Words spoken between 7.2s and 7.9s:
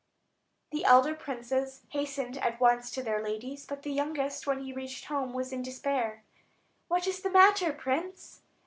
the matter,